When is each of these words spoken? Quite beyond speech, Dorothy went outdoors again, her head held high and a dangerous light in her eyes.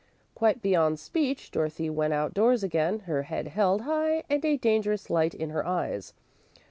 Quite 0.33 0.63
beyond 0.63 0.99
speech, 0.99 1.51
Dorothy 1.51 1.87
went 1.87 2.11
outdoors 2.11 2.63
again, 2.63 3.01
her 3.01 3.21
head 3.21 3.49
held 3.49 3.81
high 3.81 4.23
and 4.31 4.43
a 4.43 4.57
dangerous 4.57 5.11
light 5.11 5.35
in 5.35 5.51
her 5.51 5.63
eyes. 5.63 6.15